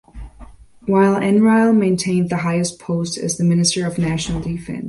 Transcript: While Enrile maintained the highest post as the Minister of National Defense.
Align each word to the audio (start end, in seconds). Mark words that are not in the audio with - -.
While 0.87 1.17
Enrile 1.17 1.77
maintained 1.77 2.31
the 2.31 2.37
highest 2.37 2.79
post 2.79 3.19
as 3.19 3.37
the 3.37 3.43
Minister 3.43 3.85
of 3.85 3.99
National 3.99 4.41
Defense. 4.41 4.79